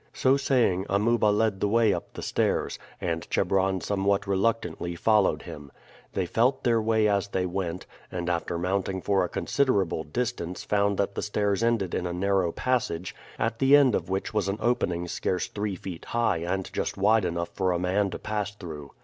[0.13, 5.71] So saying Amuba led the way up the stairs, and Chebron somewhat reluctantly followed him.
[6.13, 10.97] They felt their way as they went, and after mounting for a considerable distance found
[10.97, 14.57] that the stairs ended in a narrow passage, at the end of which was an
[14.59, 18.89] opening scarce three feet high and just wide enough for a man to pass through.